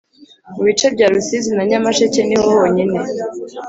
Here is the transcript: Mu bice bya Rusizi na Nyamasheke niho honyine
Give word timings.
Mu 0.55 0.61
bice 0.67 0.87
bya 0.93 1.07
Rusizi 1.13 1.49
na 1.53 1.63
Nyamasheke 1.69 2.21
niho 2.25 2.47
honyine 2.57 2.97